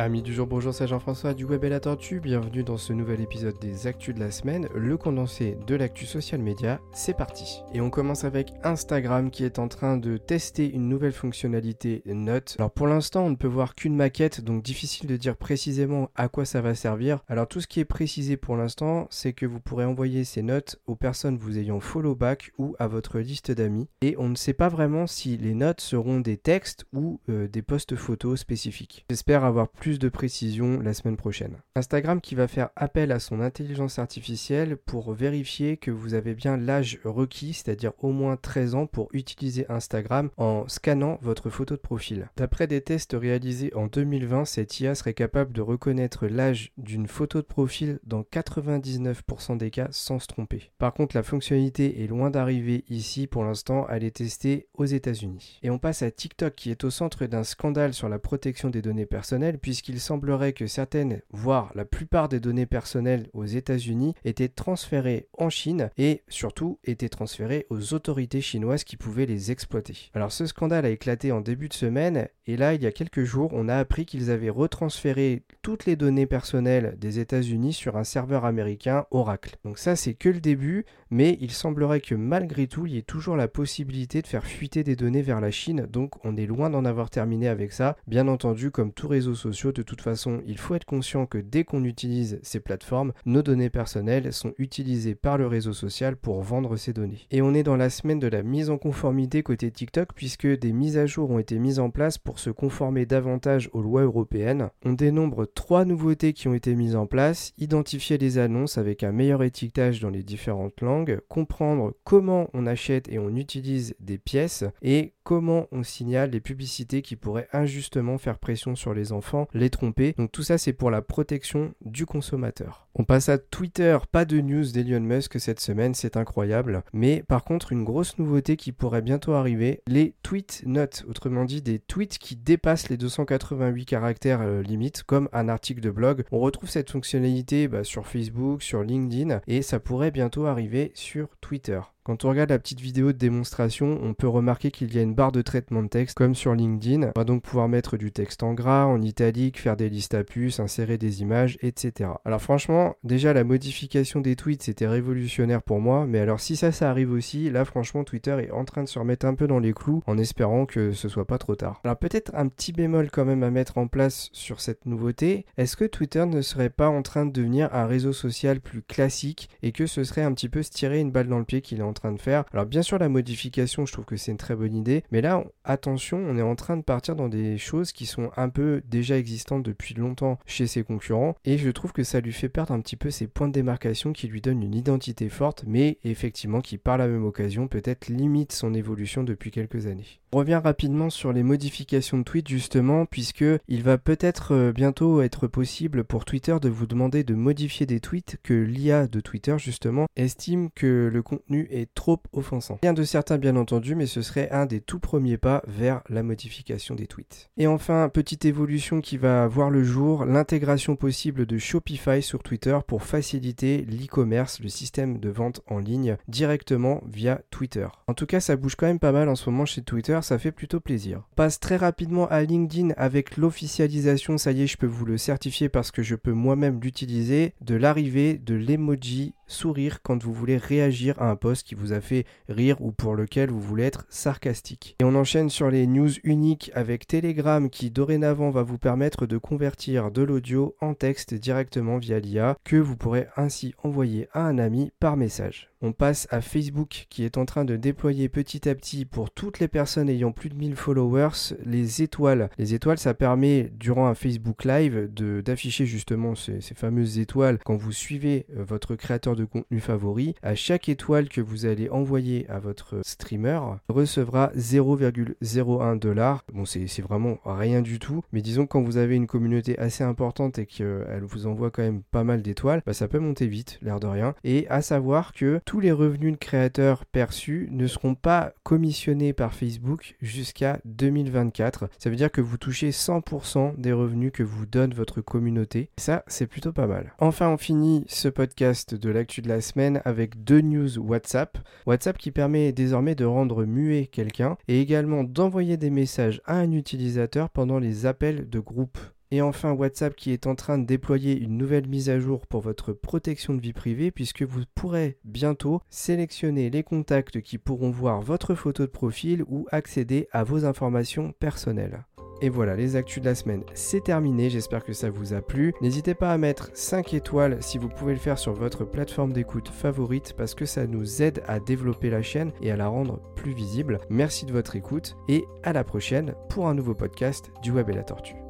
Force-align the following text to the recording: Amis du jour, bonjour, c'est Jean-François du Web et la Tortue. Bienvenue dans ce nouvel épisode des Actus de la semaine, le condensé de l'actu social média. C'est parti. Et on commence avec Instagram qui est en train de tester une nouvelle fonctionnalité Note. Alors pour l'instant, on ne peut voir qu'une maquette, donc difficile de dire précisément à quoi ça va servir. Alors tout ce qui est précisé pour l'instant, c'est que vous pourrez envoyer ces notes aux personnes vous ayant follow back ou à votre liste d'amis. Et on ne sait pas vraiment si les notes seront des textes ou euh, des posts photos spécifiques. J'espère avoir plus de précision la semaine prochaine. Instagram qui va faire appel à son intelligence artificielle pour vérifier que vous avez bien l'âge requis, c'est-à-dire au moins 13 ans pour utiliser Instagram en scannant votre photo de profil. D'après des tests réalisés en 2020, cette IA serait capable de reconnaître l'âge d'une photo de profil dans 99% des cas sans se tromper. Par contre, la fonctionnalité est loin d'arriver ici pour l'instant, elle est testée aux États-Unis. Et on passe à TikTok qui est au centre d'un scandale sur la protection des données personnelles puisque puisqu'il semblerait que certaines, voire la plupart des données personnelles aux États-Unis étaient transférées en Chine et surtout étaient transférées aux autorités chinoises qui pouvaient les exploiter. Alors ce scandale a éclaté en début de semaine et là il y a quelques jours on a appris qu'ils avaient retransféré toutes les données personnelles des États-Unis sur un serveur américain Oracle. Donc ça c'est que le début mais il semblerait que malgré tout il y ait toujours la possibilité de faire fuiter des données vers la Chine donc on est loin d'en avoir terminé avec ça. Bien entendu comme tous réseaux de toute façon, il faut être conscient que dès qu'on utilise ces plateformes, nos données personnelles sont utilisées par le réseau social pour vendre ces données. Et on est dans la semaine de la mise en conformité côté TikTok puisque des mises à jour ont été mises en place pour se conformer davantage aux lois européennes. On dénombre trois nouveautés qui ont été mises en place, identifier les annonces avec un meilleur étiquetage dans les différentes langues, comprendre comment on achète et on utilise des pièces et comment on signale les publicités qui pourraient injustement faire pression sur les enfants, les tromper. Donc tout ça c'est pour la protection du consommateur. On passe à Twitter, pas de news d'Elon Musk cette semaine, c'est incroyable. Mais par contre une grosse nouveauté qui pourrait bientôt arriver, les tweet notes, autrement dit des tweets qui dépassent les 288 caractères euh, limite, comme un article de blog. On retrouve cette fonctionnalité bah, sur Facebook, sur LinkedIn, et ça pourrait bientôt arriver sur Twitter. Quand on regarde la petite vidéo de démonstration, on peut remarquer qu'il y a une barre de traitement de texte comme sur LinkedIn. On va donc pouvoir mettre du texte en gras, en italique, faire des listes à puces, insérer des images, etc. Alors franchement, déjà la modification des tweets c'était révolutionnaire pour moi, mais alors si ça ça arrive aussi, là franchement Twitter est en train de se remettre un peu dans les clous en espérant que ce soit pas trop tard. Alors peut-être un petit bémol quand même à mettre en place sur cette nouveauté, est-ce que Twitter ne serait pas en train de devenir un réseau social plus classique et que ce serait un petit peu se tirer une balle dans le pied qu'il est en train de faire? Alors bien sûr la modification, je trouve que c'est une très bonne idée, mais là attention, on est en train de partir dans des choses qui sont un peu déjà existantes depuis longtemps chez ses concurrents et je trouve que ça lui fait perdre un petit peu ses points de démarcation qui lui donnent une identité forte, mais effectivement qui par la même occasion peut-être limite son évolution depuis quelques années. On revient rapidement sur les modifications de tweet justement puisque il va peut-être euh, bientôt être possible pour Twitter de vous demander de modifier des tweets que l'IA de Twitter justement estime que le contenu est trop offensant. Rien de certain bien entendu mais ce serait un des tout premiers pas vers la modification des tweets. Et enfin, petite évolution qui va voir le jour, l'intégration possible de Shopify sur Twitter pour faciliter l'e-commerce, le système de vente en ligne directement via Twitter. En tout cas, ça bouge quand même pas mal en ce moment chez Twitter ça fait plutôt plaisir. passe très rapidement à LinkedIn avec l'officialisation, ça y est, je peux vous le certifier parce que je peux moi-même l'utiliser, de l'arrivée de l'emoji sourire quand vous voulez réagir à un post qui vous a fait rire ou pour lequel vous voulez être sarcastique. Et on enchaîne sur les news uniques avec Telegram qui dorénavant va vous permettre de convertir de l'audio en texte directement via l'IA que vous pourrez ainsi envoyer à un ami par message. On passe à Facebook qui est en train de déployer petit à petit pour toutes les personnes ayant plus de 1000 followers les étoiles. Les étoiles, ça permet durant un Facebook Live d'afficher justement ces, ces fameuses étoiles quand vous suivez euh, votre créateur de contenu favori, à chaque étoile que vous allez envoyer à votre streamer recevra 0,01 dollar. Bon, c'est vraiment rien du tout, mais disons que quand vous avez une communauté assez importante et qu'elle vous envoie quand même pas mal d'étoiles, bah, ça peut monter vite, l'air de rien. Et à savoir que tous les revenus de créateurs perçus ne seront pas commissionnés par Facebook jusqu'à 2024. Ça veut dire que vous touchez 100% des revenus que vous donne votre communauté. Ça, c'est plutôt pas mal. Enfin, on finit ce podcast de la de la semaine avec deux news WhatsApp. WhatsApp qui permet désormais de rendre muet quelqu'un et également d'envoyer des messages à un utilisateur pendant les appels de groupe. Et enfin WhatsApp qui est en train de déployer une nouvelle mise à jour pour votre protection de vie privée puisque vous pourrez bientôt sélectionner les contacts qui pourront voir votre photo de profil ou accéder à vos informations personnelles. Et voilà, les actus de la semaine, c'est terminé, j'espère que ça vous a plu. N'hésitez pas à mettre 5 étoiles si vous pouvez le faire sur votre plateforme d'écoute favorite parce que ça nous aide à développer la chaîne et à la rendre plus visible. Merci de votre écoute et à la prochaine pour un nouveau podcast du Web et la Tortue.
Amis 0.00 0.22
du 0.22 0.32
jour, 0.32 0.46
bonjour, 0.46 0.72
c'est 0.72 0.86
Jean-François 0.86 1.34
du 1.34 1.44
Web 1.44 1.64
et 1.64 1.68
la 1.68 1.80
Tortue. 1.80 2.20
Bienvenue 2.20 2.62
dans 2.62 2.76
ce 2.76 2.92
nouvel 2.92 3.20
épisode 3.20 3.58
des 3.58 3.88
Actus 3.88 4.14
de 4.14 4.20
la 4.20 4.30
semaine, 4.30 4.68
le 4.72 4.96
condensé 4.96 5.58
de 5.66 5.74
l'actu 5.74 6.06
social 6.06 6.40
média. 6.40 6.80
C'est 6.92 7.16
parti. 7.16 7.64
Et 7.74 7.80
on 7.80 7.90
commence 7.90 8.22
avec 8.22 8.52
Instagram 8.62 9.32
qui 9.32 9.42
est 9.42 9.58
en 9.58 9.66
train 9.66 9.96
de 9.96 10.16
tester 10.16 10.70
une 10.72 10.88
nouvelle 10.88 11.10
fonctionnalité 11.10 12.04
Note. 12.06 12.54
Alors 12.60 12.70
pour 12.70 12.86
l'instant, 12.86 13.24
on 13.24 13.30
ne 13.30 13.34
peut 13.34 13.48
voir 13.48 13.74
qu'une 13.74 13.96
maquette, 13.96 14.40
donc 14.40 14.62
difficile 14.62 15.08
de 15.08 15.16
dire 15.16 15.36
précisément 15.36 16.12
à 16.14 16.28
quoi 16.28 16.44
ça 16.44 16.60
va 16.60 16.76
servir. 16.76 17.24
Alors 17.26 17.48
tout 17.48 17.60
ce 17.60 17.66
qui 17.66 17.80
est 17.80 17.84
précisé 17.84 18.36
pour 18.36 18.56
l'instant, 18.56 19.08
c'est 19.10 19.32
que 19.32 19.46
vous 19.46 19.58
pourrez 19.58 19.84
envoyer 19.84 20.22
ces 20.22 20.42
notes 20.42 20.80
aux 20.86 20.94
personnes 20.94 21.38
vous 21.38 21.58
ayant 21.58 21.80
follow 21.80 22.14
back 22.14 22.52
ou 22.56 22.76
à 22.78 22.86
votre 22.86 23.18
liste 23.18 23.50
d'amis. 23.50 23.88
Et 24.00 24.14
on 24.16 24.28
ne 24.28 24.36
sait 24.36 24.52
pas 24.52 24.68
vraiment 24.68 25.08
si 25.08 25.36
les 25.38 25.54
notes 25.54 25.80
seront 25.80 26.20
des 26.20 26.36
textes 26.36 26.86
ou 26.92 27.18
euh, 27.28 27.48
des 27.48 27.62
posts 27.62 27.96
photos 27.96 28.38
spécifiques. 28.38 29.04
J'espère 29.10 29.42
avoir 29.42 29.68
plus 29.68 29.87
de 29.96 30.10
précision 30.10 30.80
la 30.80 30.92
semaine 30.92 31.16
prochaine. 31.16 31.56
Instagram 31.74 32.20
qui 32.20 32.34
va 32.34 32.48
faire 32.48 32.68
appel 32.76 33.12
à 33.12 33.20
son 33.20 33.40
intelligence 33.40 33.98
artificielle 33.98 34.76
pour 34.76 35.12
vérifier 35.12 35.76
que 35.76 35.90
vous 35.90 36.14
avez 36.14 36.34
bien 36.34 36.56
l'âge 36.56 37.00
requis, 37.04 37.54
c'est-à-dire 37.54 37.92
au 37.98 38.12
moins 38.12 38.36
13 38.36 38.74
ans 38.74 38.86
pour 38.86 39.08
utiliser 39.12 39.64
Instagram 39.70 40.30
en 40.36 40.66
scannant 40.68 41.18
votre 41.22 41.48
photo 41.48 41.76
de 41.76 41.80
profil. 41.80 42.28
D'après 42.36 42.66
des 42.66 42.80
tests 42.80 43.16
réalisés 43.18 43.72
en 43.74 43.86
2020, 43.86 44.44
cette 44.44 44.80
IA 44.80 44.94
serait 44.94 45.14
capable 45.14 45.52
de 45.52 45.62
reconnaître 45.62 46.26
l'âge 46.26 46.72
d'une 46.76 47.06
photo 47.06 47.38
de 47.40 47.46
profil 47.46 48.00
dans 48.04 48.22
99% 48.22 49.56
des 49.56 49.70
cas 49.70 49.88
sans 49.90 50.18
se 50.18 50.26
tromper. 50.26 50.70
Par 50.78 50.92
contre, 50.92 51.16
la 51.16 51.22
fonctionnalité 51.22 52.02
est 52.02 52.08
loin 52.08 52.30
d'arriver 52.30 52.84
ici 52.88 53.26
pour 53.26 53.44
l'instant, 53.44 53.86
elle 53.88 54.04
est 54.04 54.16
testée 54.16 54.66
aux 54.74 54.84
États-Unis. 54.84 55.60
Et 55.62 55.70
on 55.70 55.78
passe 55.78 56.02
à 56.02 56.10
TikTok 56.10 56.54
qui 56.54 56.70
est 56.70 56.84
au 56.84 56.90
centre 56.90 57.26
d'un 57.26 57.44
scandale 57.44 57.94
sur 57.94 58.08
la 58.08 58.18
protection 58.18 58.70
des 58.70 58.82
données 58.82 59.06
personnelles 59.06 59.58
puisque 59.58 59.77
puisqu'il 59.78 60.00
semblerait 60.00 60.54
que 60.54 60.66
certaines, 60.66 61.20
voire 61.30 61.70
la 61.76 61.84
plupart 61.84 62.28
des 62.28 62.40
données 62.40 62.66
personnelles 62.66 63.28
aux 63.32 63.44
États-Unis 63.44 64.12
étaient 64.24 64.48
transférées 64.48 65.28
en 65.38 65.50
Chine 65.50 65.90
et 65.96 66.22
surtout 66.26 66.80
étaient 66.82 67.08
transférées 67.08 67.64
aux 67.70 67.94
autorités 67.94 68.40
chinoises 68.40 68.82
qui 68.82 68.96
pouvaient 68.96 69.24
les 69.24 69.52
exploiter. 69.52 70.10
Alors 70.14 70.32
ce 70.32 70.46
scandale 70.46 70.84
a 70.84 70.90
éclaté 70.90 71.30
en 71.30 71.40
début 71.40 71.68
de 71.68 71.74
semaine 71.74 72.26
et 72.48 72.56
là 72.56 72.74
il 72.74 72.82
y 72.82 72.86
a 72.86 72.92
quelques 72.92 73.22
jours 73.22 73.50
on 73.52 73.68
a 73.68 73.76
appris 73.76 74.04
qu'ils 74.04 74.32
avaient 74.32 74.50
retransféré 74.50 75.44
toutes 75.62 75.86
les 75.86 75.94
données 75.94 76.26
personnelles 76.26 76.96
des 76.98 77.20
États-Unis 77.20 77.72
sur 77.72 77.96
un 77.96 78.04
serveur 78.04 78.44
américain 78.44 79.06
Oracle. 79.12 79.58
Donc 79.64 79.78
ça 79.78 79.94
c'est 79.94 80.14
que 80.14 80.28
le 80.28 80.40
début 80.40 80.86
mais 81.10 81.38
il 81.40 81.52
semblerait 81.52 82.00
que 82.00 82.16
malgré 82.16 82.66
tout 82.66 82.86
il 82.86 82.94
y 82.94 82.98
ait 82.98 83.02
toujours 83.02 83.36
la 83.36 83.46
possibilité 83.46 84.22
de 84.22 84.26
faire 84.26 84.44
fuiter 84.44 84.82
des 84.82 84.96
données 84.96 85.22
vers 85.22 85.40
la 85.40 85.52
Chine 85.52 85.86
donc 85.88 86.14
on 86.24 86.36
est 86.36 86.46
loin 86.46 86.68
d'en 86.68 86.84
avoir 86.84 87.10
terminé 87.10 87.46
avec 87.46 87.72
ça. 87.72 87.96
Bien 88.08 88.26
entendu 88.26 88.72
comme 88.72 88.92
tous 88.92 89.06
réseaux 89.06 89.34
de 89.66 89.82
toute 89.82 90.00
façon, 90.00 90.40
il 90.46 90.58
faut 90.58 90.74
être 90.74 90.84
conscient 90.84 91.26
que 91.26 91.38
dès 91.38 91.64
qu'on 91.64 91.84
utilise 91.84 92.38
ces 92.42 92.60
plateformes, 92.60 93.12
nos 93.26 93.42
données 93.42 93.70
personnelles 93.70 94.32
sont 94.32 94.52
utilisées 94.58 95.14
par 95.14 95.38
le 95.38 95.46
réseau 95.46 95.72
social 95.72 96.16
pour 96.16 96.40
vendre 96.42 96.76
ces 96.76 96.92
données. 96.92 97.26
Et 97.30 97.42
on 97.42 97.54
est 97.54 97.62
dans 97.62 97.76
la 97.76 97.90
semaine 97.90 98.20
de 98.20 98.28
la 98.28 98.42
mise 98.42 98.70
en 98.70 98.78
conformité 98.78 99.42
côté 99.42 99.70
TikTok 99.70 100.10
puisque 100.14 100.46
des 100.46 100.72
mises 100.72 100.96
à 100.96 101.06
jour 101.06 101.30
ont 101.30 101.38
été 101.38 101.58
mises 101.58 101.80
en 101.80 101.90
place 101.90 102.18
pour 102.18 102.38
se 102.38 102.50
conformer 102.50 103.06
davantage 103.06 103.68
aux 103.72 103.82
lois 103.82 104.02
européennes. 104.02 104.70
On 104.84 104.92
dénombre 104.92 105.46
trois 105.46 105.84
nouveautés 105.84 106.32
qui 106.32 106.48
ont 106.48 106.54
été 106.54 106.74
mises 106.74 106.96
en 106.96 107.06
place, 107.06 107.52
identifier 107.58 108.18
les 108.18 108.38
annonces 108.38 108.78
avec 108.78 109.02
un 109.02 109.12
meilleur 109.12 109.42
étiquetage 109.42 110.00
dans 110.00 110.10
les 110.10 110.22
différentes 110.22 110.80
langues, 110.80 111.20
comprendre 111.28 111.94
comment 112.04 112.48
on 112.54 112.66
achète 112.66 113.08
et 113.08 113.18
on 113.18 113.34
utilise 113.34 113.94
des 114.00 114.18
pièces 114.18 114.64
et 114.82 115.14
comment 115.28 115.66
on 115.72 115.82
signale 115.82 116.30
les 116.30 116.40
publicités 116.40 117.02
qui 117.02 117.14
pourraient 117.14 117.50
injustement 117.52 118.16
faire 118.16 118.38
pression 118.38 118.74
sur 118.74 118.94
les 118.94 119.12
enfants, 119.12 119.46
les 119.52 119.68
tromper. 119.68 120.14
Donc 120.16 120.32
tout 120.32 120.42
ça 120.42 120.56
c'est 120.56 120.72
pour 120.72 120.90
la 120.90 121.02
protection 121.02 121.74
du 121.84 122.06
consommateur. 122.06 122.87
On 123.00 123.04
passe 123.04 123.28
à 123.28 123.38
Twitter, 123.38 123.96
pas 124.10 124.24
de 124.24 124.40
news 124.40 124.72
d'Elon 124.72 124.98
Musk 124.98 125.38
cette 125.38 125.60
semaine, 125.60 125.94
c'est 125.94 126.16
incroyable. 126.16 126.82
Mais 126.92 127.22
par 127.28 127.44
contre 127.44 127.70
une 127.70 127.84
grosse 127.84 128.18
nouveauté 128.18 128.56
qui 128.56 128.72
pourrait 128.72 129.02
bientôt 129.02 129.34
arriver, 129.34 129.82
les 129.86 130.16
tweet 130.24 130.64
notes, 130.66 131.04
autrement 131.08 131.44
dit 131.44 131.62
des 131.62 131.78
tweets 131.78 132.18
qui 132.18 132.34
dépassent 132.34 132.88
les 132.88 132.96
288 132.96 133.84
caractères 133.84 134.40
euh, 134.42 134.62
limite, 134.62 135.04
comme 135.04 135.28
un 135.32 135.48
article 135.48 135.80
de 135.80 135.92
blog. 135.92 136.24
On 136.32 136.40
retrouve 136.40 136.68
cette 136.68 136.90
fonctionnalité 136.90 137.68
bah, 137.68 137.84
sur 137.84 138.04
Facebook, 138.08 138.64
sur 138.64 138.82
LinkedIn, 138.82 139.42
et 139.46 139.62
ça 139.62 139.78
pourrait 139.78 140.10
bientôt 140.10 140.46
arriver 140.46 140.90
sur 140.96 141.28
Twitter. 141.40 141.80
Quand 142.08 142.24
on 142.24 142.30
regarde 142.30 142.48
la 142.48 142.58
petite 142.58 142.80
vidéo 142.80 143.12
de 143.12 143.18
démonstration, 143.18 144.00
on 144.02 144.14
peut 144.14 144.26
remarquer 144.26 144.70
qu'il 144.70 144.94
y 144.94 144.98
a 144.98 145.02
une 145.02 145.14
barre 145.14 145.30
de 145.30 145.42
traitement 145.42 145.82
de 145.82 145.88
texte 145.88 146.16
comme 146.16 146.34
sur 146.34 146.54
LinkedIn. 146.54 147.08
On 147.14 147.20
va 147.20 147.24
donc 147.24 147.42
pouvoir 147.42 147.68
mettre 147.68 147.98
du 147.98 148.12
texte 148.12 148.42
en 148.42 148.54
gras, 148.54 148.86
en 148.86 149.02
italique, 149.02 149.60
faire 149.60 149.76
des 149.76 149.90
listes 149.90 150.14
à 150.14 150.24
puces, 150.24 150.58
insérer 150.58 150.96
des 150.96 151.20
images, 151.20 151.58
etc. 151.60 152.12
Alors 152.24 152.40
franchement, 152.40 152.87
déjà 153.04 153.32
la 153.32 153.44
modification 153.44 154.20
des 154.20 154.36
tweets 154.36 154.62
c'était 154.62 154.86
révolutionnaire 154.86 155.62
pour 155.62 155.80
moi, 155.80 156.06
mais 156.06 156.18
alors 156.18 156.40
si 156.40 156.56
ça 156.56 156.72
ça 156.72 156.90
arrive 156.90 157.12
aussi, 157.12 157.50
là 157.50 157.64
franchement 157.64 158.04
Twitter 158.04 158.36
est 158.42 158.50
en 158.50 158.64
train 158.64 158.82
de 158.82 158.88
se 158.88 158.98
remettre 158.98 159.26
un 159.26 159.34
peu 159.34 159.46
dans 159.46 159.58
les 159.58 159.72
clous 159.72 160.02
en 160.06 160.18
espérant 160.18 160.66
que 160.66 160.92
ce 160.92 161.08
soit 161.08 161.26
pas 161.26 161.38
trop 161.38 161.56
tard. 161.56 161.80
Alors 161.84 161.98
peut-être 161.98 162.32
un 162.34 162.48
petit 162.48 162.72
bémol 162.72 163.10
quand 163.10 163.24
même 163.24 163.42
à 163.42 163.50
mettre 163.50 163.78
en 163.78 163.86
place 163.86 164.28
sur 164.32 164.60
cette 164.60 164.86
nouveauté, 164.86 165.46
est-ce 165.56 165.76
que 165.76 165.84
Twitter 165.84 166.26
ne 166.26 166.42
serait 166.42 166.70
pas 166.70 166.88
en 166.88 167.02
train 167.02 167.26
de 167.26 167.32
devenir 167.32 167.74
un 167.74 167.86
réseau 167.86 168.12
social 168.12 168.60
plus 168.60 168.82
classique 168.82 169.48
et 169.62 169.72
que 169.72 169.86
ce 169.86 170.04
serait 170.04 170.22
un 170.22 170.32
petit 170.32 170.48
peu 170.48 170.62
se 170.62 170.70
tirer 170.70 171.00
une 171.00 171.10
balle 171.10 171.28
dans 171.28 171.38
le 171.38 171.44
pied 171.44 171.60
qu'il 171.60 171.80
est 171.80 171.82
en 171.82 171.92
train 171.92 172.12
de 172.12 172.20
faire? 172.20 172.44
Alors 172.52 172.66
bien 172.66 172.82
sûr 172.82 172.98
la 172.98 173.08
modification, 173.08 173.86
je 173.86 173.92
trouve 173.92 174.04
que 174.04 174.16
c'est 174.16 174.32
une 174.32 174.38
très 174.38 174.56
bonne 174.56 174.74
idée, 174.74 175.04
mais 175.10 175.20
là 175.20 175.44
attention, 175.64 176.18
on 176.18 176.36
est 176.36 176.42
en 176.42 176.54
train 176.54 176.76
de 176.76 176.82
partir 176.82 177.16
dans 177.16 177.28
des 177.28 177.58
choses 177.58 177.92
qui 177.92 178.06
sont 178.06 178.30
un 178.36 178.48
peu 178.48 178.82
déjà 178.86 179.18
existantes 179.18 179.62
depuis 179.62 179.94
longtemps 179.94 180.38
chez 180.46 180.66
ses 180.66 180.82
concurrents 180.82 181.34
et 181.44 181.58
je 181.58 181.70
trouve 181.70 181.92
que 181.92 182.04
ça 182.04 182.20
lui 182.20 182.32
fait 182.32 182.48
perdre 182.48 182.72
un 182.72 182.77
petit 182.80 182.96
peu 182.96 183.10
ses 183.10 183.26
points 183.26 183.48
de 183.48 183.52
démarcation 183.52 184.12
qui 184.12 184.28
lui 184.28 184.40
donnent 184.40 184.62
une 184.62 184.74
identité 184.74 185.28
forte, 185.28 185.64
mais 185.66 185.98
effectivement 186.04 186.60
qui 186.60 186.78
par 186.78 186.98
la 186.98 187.08
même 187.08 187.24
occasion 187.24 187.68
peut-être 187.68 188.08
limite 188.08 188.52
son 188.52 188.74
évolution 188.74 189.24
depuis 189.24 189.50
quelques 189.50 189.86
années. 189.86 190.20
On 190.32 190.38
revient 190.38 190.60
rapidement 190.62 191.08
sur 191.08 191.32
les 191.32 191.42
modifications 191.42 192.18
de 192.18 192.22
tweet 192.22 192.48
justement 192.48 193.06
puisque 193.06 193.46
il 193.66 193.82
va 193.82 193.96
peut-être 193.96 194.52
euh, 194.52 194.72
bientôt 194.72 195.22
être 195.22 195.46
possible 195.46 196.04
pour 196.04 196.26
Twitter 196.26 196.56
de 196.60 196.68
vous 196.68 196.86
demander 196.86 197.24
de 197.24 197.34
modifier 197.34 197.86
des 197.86 198.00
tweets 198.00 198.36
que 198.42 198.52
l'IA 198.52 199.06
de 199.06 199.20
Twitter 199.20 199.56
justement 199.58 200.06
estime 200.16 200.68
que 200.70 201.08
le 201.10 201.22
contenu 201.22 201.66
est 201.70 201.92
trop 201.94 202.18
offensant. 202.34 202.78
Rien 202.82 202.92
de 202.92 203.04
certain 203.04 203.38
bien 203.38 203.56
entendu 203.56 203.94
mais 203.94 204.04
ce 204.04 204.20
serait 204.20 204.50
un 204.50 204.66
des 204.66 204.82
tout 204.82 204.98
premiers 204.98 205.38
pas 205.38 205.62
vers 205.66 206.02
la 206.10 206.22
modification 206.22 206.94
des 206.94 207.06
tweets. 207.06 207.48
Et 207.56 207.66
enfin, 207.66 208.10
petite 208.10 208.44
évolution 208.44 209.00
qui 209.00 209.16
va 209.16 209.46
voir 209.46 209.70
le 209.70 209.82
jour, 209.82 210.26
l'intégration 210.26 210.94
possible 210.96 211.46
de 211.46 211.56
Shopify 211.56 212.22
sur 212.22 212.42
Twitter 212.42 212.57
pour 212.86 213.02
faciliter 213.02 213.86
l'e-commerce, 213.88 214.60
le 214.60 214.68
système 214.68 215.18
de 215.18 215.28
vente 215.30 215.60
en 215.66 215.78
ligne 215.78 216.16
directement 216.28 217.02
via 217.06 217.40
Twitter. 217.50 217.86
En 218.06 218.14
tout 218.14 218.26
cas, 218.26 218.40
ça 218.40 218.56
bouge 218.56 218.74
quand 218.76 218.86
même 218.86 218.98
pas 218.98 219.12
mal 219.12 219.28
en 219.28 219.34
ce 219.34 219.48
moment 219.48 219.64
chez 219.64 219.82
Twitter 219.82 220.18
ça 220.22 220.38
fait 220.38 220.52
plutôt 220.52 220.80
plaisir. 220.80 221.22
passe 221.36 221.60
très 221.60 221.76
rapidement 221.76 222.26
à 222.28 222.42
LinkedIn 222.42 222.94
avec 222.96 223.36
l'officialisation, 223.36 224.38
ça 224.38 224.52
y 224.52 224.62
est, 224.62 224.66
je 224.66 224.76
peux 224.76 224.86
vous 224.86 225.04
le 225.04 225.18
certifier 225.18 225.68
parce 225.68 225.90
que 225.90 226.02
je 226.02 226.14
peux 226.14 226.32
moi-même 226.32 226.80
l'utiliser, 226.80 227.54
de 227.60 227.74
l'arrivée 227.74 228.38
de 228.38 228.54
l'emoji 228.54 229.34
sourire 229.48 230.00
quand 230.02 230.22
vous 230.22 230.32
voulez 230.32 230.56
réagir 230.56 231.20
à 231.20 231.30
un 231.30 231.36
post 231.36 231.66
qui 231.66 231.74
vous 231.74 231.92
a 231.92 232.00
fait 232.00 232.24
rire 232.48 232.76
ou 232.80 232.92
pour 232.92 233.14
lequel 233.14 233.50
vous 233.50 233.60
voulez 233.60 233.84
être 233.84 234.06
sarcastique. 234.08 234.96
Et 235.00 235.04
on 235.04 235.14
enchaîne 235.14 235.50
sur 235.50 235.70
les 235.70 235.86
news 235.86 236.10
uniques 236.22 236.70
avec 236.74 237.06
Telegram 237.06 237.68
qui 237.70 237.90
dorénavant 237.90 238.50
va 238.50 238.62
vous 238.62 238.78
permettre 238.78 239.26
de 239.26 239.38
convertir 239.38 240.10
de 240.10 240.22
l'audio 240.22 240.76
en 240.80 240.94
texte 240.94 241.34
directement 241.34 241.98
via 241.98 242.18
l'IA 242.20 242.56
que 242.64 242.76
vous 242.76 242.96
pourrez 242.96 243.26
ainsi 243.36 243.74
envoyer 243.82 244.28
à 244.32 244.42
un 244.42 244.58
ami 244.58 244.92
par 245.00 245.16
message. 245.16 245.70
On 245.80 245.92
passe 245.92 246.26
à 246.30 246.40
Facebook 246.40 247.06
qui 247.08 247.22
est 247.22 247.38
en 247.38 247.44
train 247.44 247.64
de 247.64 247.76
déployer 247.76 248.28
petit 248.28 248.68
à 248.68 248.74
petit 248.74 249.04
pour 249.04 249.30
toutes 249.30 249.60
les 249.60 249.68
personnes 249.68 250.08
ayant 250.08 250.32
plus 250.32 250.48
de 250.48 250.56
1000 250.56 250.74
followers 250.74 251.54
les 251.64 252.02
étoiles. 252.02 252.50
Les 252.58 252.74
étoiles, 252.74 252.98
ça 252.98 253.14
permet 253.14 253.70
durant 253.74 254.06
un 254.06 254.14
Facebook 254.14 254.64
Live 254.64 255.08
d'afficher 255.14 255.86
justement 255.86 256.34
ces, 256.34 256.60
ces 256.60 256.74
fameuses 256.74 257.20
étoiles 257.20 257.58
quand 257.64 257.76
vous 257.76 257.92
suivez 257.92 258.46
euh, 258.56 258.64
votre 258.64 258.96
créateur 258.96 259.36
de 259.38 259.44
contenu 259.44 259.80
favori, 259.80 260.34
à 260.42 260.54
chaque 260.54 260.88
étoile 260.88 261.28
que 261.28 261.40
vous 261.40 261.66
allez 261.66 261.88
envoyer 261.90 262.48
à 262.48 262.58
votre 262.58 263.00
streamer 263.04 263.60
recevra 263.88 264.50
0,01 264.56 265.98
dollar. 265.98 266.44
Bon, 266.52 266.64
c'est 266.64 267.00
vraiment 267.00 267.38
rien 267.44 267.80
du 267.80 267.98
tout, 267.98 268.22
mais 268.32 268.42
disons 268.42 268.64
que 268.66 268.72
quand 268.72 268.82
vous 268.82 268.96
avez 268.96 269.14
une 269.14 269.26
communauté 269.26 269.78
assez 269.78 270.04
importante 270.04 270.58
et 270.58 270.66
qu'elle 270.66 271.22
vous 271.22 271.46
envoie 271.46 271.70
quand 271.70 271.82
même 271.82 272.02
pas 272.10 272.24
mal 272.24 272.42
d'étoiles, 272.42 272.82
bah, 272.84 272.92
ça 272.92 273.08
peut 273.08 273.18
monter 273.18 273.46
vite, 273.46 273.78
l'air 273.82 274.00
de 274.00 274.06
rien. 274.06 274.34
Et 274.44 274.66
à 274.68 274.82
savoir 274.82 275.32
que 275.32 275.60
tous 275.64 275.80
les 275.80 275.92
revenus 275.92 276.32
de 276.32 276.38
créateurs 276.38 277.04
perçus 277.06 277.68
ne 277.70 277.86
seront 277.86 278.14
pas 278.14 278.52
commissionnés 278.64 279.32
par 279.32 279.54
Facebook 279.54 280.16
jusqu'à 280.20 280.80
2024. 280.84 281.88
Ça 281.98 282.10
veut 282.10 282.16
dire 282.16 282.32
que 282.32 282.40
vous 282.40 282.58
touchez 282.58 282.90
100% 282.90 283.76
des 283.78 283.92
revenus 283.92 284.32
que 284.32 284.42
vous 284.42 284.66
donne 284.66 284.92
votre 284.94 285.20
communauté. 285.20 285.90
Ça, 285.96 286.24
c'est 286.26 286.46
plutôt 286.46 286.72
pas 286.72 286.86
mal. 286.86 287.14
Enfin, 287.18 287.48
on 287.48 287.56
finit 287.56 288.04
ce 288.08 288.28
podcast 288.28 288.94
de 288.94 289.10
la 289.10 289.24
de 289.36 289.48
la 289.48 289.60
semaine 289.60 290.00
avec 290.04 290.42
deux 290.42 290.60
news 290.60 290.98
WhatsApp. 290.98 291.58
WhatsApp 291.86 292.18
qui 292.18 292.30
permet 292.30 292.72
désormais 292.72 293.14
de 293.14 293.24
rendre 293.24 293.64
muet 293.64 294.06
quelqu'un 294.06 294.56
et 294.66 294.80
également 294.80 295.22
d'envoyer 295.22 295.76
des 295.76 295.90
messages 295.90 296.40
à 296.46 296.56
un 296.56 296.72
utilisateur 296.72 297.50
pendant 297.50 297.78
les 297.78 298.06
appels 298.06 298.48
de 298.48 298.58
groupe. 298.58 298.98
Et 299.30 299.42
enfin 299.42 299.72
WhatsApp 299.72 300.16
qui 300.16 300.32
est 300.32 300.46
en 300.46 300.54
train 300.54 300.78
de 300.78 300.86
déployer 300.86 301.38
une 301.38 301.58
nouvelle 301.58 301.86
mise 301.86 302.08
à 302.08 302.18
jour 302.18 302.46
pour 302.46 302.62
votre 302.62 302.94
protection 302.94 303.54
de 303.54 303.60
vie 303.60 303.74
privée 303.74 304.10
puisque 304.10 304.42
vous 304.42 304.62
pourrez 304.74 305.18
bientôt 305.24 305.82
sélectionner 305.90 306.70
les 306.70 306.82
contacts 306.82 307.42
qui 307.42 307.58
pourront 307.58 307.90
voir 307.90 308.22
votre 308.22 308.54
photo 308.54 308.84
de 308.84 308.90
profil 308.90 309.44
ou 309.46 309.66
accéder 309.70 310.28
à 310.32 310.44
vos 310.44 310.64
informations 310.64 311.34
personnelles. 311.38 312.04
Et 312.40 312.48
voilà, 312.48 312.76
les 312.76 312.96
actus 312.96 313.22
de 313.22 313.28
la 313.28 313.34
semaine, 313.34 313.64
c'est 313.74 314.04
terminé, 314.04 314.50
j'espère 314.50 314.84
que 314.84 314.92
ça 314.92 315.10
vous 315.10 315.34
a 315.34 315.42
plu. 315.42 315.74
N'hésitez 315.80 316.14
pas 316.14 316.32
à 316.32 316.38
mettre 316.38 316.70
5 316.72 317.14
étoiles 317.14 317.58
si 317.60 317.78
vous 317.78 317.88
pouvez 317.88 318.12
le 318.12 318.18
faire 318.18 318.38
sur 318.38 318.52
votre 318.52 318.84
plateforme 318.84 319.32
d'écoute 319.32 319.68
favorite 319.68 320.34
parce 320.36 320.54
que 320.54 320.66
ça 320.66 320.86
nous 320.86 321.22
aide 321.22 321.42
à 321.46 321.60
développer 321.60 322.10
la 322.10 322.22
chaîne 322.22 322.52
et 322.62 322.70
à 322.70 322.76
la 322.76 322.88
rendre 322.88 323.20
plus 323.34 323.52
visible. 323.52 323.98
Merci 324.08 324.46
de 324.46 324.52
votre 324.52 324.76
écoute 324.76 325.16
et 325.28 325.44
à 325.62 325.72
la 325.72 325.84
prochaine 325.84 326.34
pour 326.48 326.68
un 326.68 326.74
nouveau 326.74 326.94
podcast 326.94 327.50
du 327.62 327.72
Web 327.72 327.90
et 327.90 327.94
la 327.94 328.04
Tortue. 328.04 328.47